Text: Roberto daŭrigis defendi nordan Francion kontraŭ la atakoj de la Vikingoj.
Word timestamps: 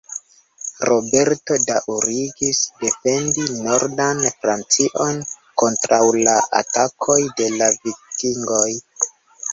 Roberto 0.89 1.57
daŭrigis 1.65 2.61
defendi 2.85 3.45
nordan 3.67 4.23
Francion 4.39 5.21
kontraŭ 5.63 6.03
la 6.23 6.35
atakoj 6.63 7.21
de 7.43 7.51
la 7.61 7.73
Vikingoj. 7.85 8.69